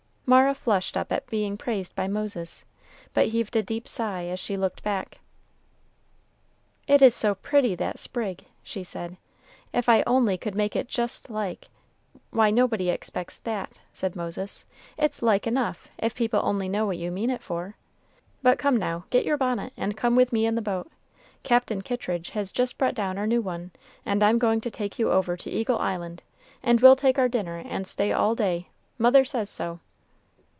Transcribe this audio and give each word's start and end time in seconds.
Mara 0.27 0.55
flushed 0.55 0.95
up 0.95 1.11
at 1.11 1.27
being 1.27 1.57
praised 1.57 1.93
by 1.93 2.07
Moses, 2.07 2.63
but 3.13 3.27
heaved 3.27 3.53
a 3.57 3.61
deep 3.61 3.85
sigh 3.85 4.27
as 4.27 4.39
she 4.39 4.55
looked 4.55 4.81
back. 4.81 5.19
"It's 6.87 7.13
so 7.13 7.35
pretty, 7.35 7.75
that 7.75 7.99
sprig," 7.99 8.45
she 8.63 8.81
said; 8.81 9.17
"if 9.73 9.89
I 9.89 10.03
only 10.07 10.37
could 10.37 10.55
make 10.55 10.73
it 10.73 10.87
just 10.87 11.29
like" 11.29 11.67
"Why, 12.29 12.49
nobody 12.49 12.89
expects 12.89 13.39
that," 13.39 13.81
said 13.91 14.15
Moses, 14.15 14.65
"it's 14.97 15.21
like 15.21 15.45
enough, 15.47 15.89
if 15.97 16.15
people 16.15 16.39
only 16.43 16.69
know 16.69 16.85
what 16.85 16.97
you 16.97 17.11
mean 17.11 17.29
it 17.29 17.43
for. 17.43 17.75
But 18.41 18.57
come, 18.57 18.77
now, 18.77 19.03
get 19.09 19.25
your 19.25 19.35
bonnet, 19.35 19.73
and 19.75 19.97
come 19.97 20.15
with 20.15 20.31
me 20.31 20.45
in 20.45 20.55
the 20.55 20.61
boat. 20.61 20.89
Captain 21.43 21.81
Kittridge 21.81 22.29
has 22.29 22.53
just 22.53 22.77
brought 22.77 22.95
down 22.95 23.17
our 23.17 23.27
new 23.27 23.41
one, 23.41 23.71
and 24.05 24.23
I'm 24.23 24.39
going 24.39 24.61
to 24.61 24.71
take 24.71 24.97
you 24.97 25.11
over 25.11 25.35
to 25.35 25.51
Eagle 25.51 25.79
Island, 25.79 26.23
and 26.63 26.79
we'll 26.79 26.95
take 26.95 27.19
our 27.19 27.27
dinner 27.27 27.57
and 27.57 27.85
stay 27.85 28.13
all 28.13 28.33
day; 28.33 28.69
mother 28.97 29.25
says 29.25 29.49
so." 29.49 29.81